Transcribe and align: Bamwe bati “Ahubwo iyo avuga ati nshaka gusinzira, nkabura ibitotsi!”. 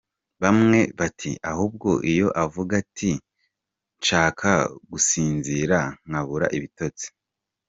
Bamwe 0.41 0.79
bati 0.99 1.31
“Ahubwo 1.51 1.89
iyo 2.11 2.27
avuga 2.43 2.71
ati 2.83 3.11
nshaka 3.99 4.49
gusinzira, 4.91 5.79
nkabura 6.07 6.47
ibitotsi!”. 6.57 7.07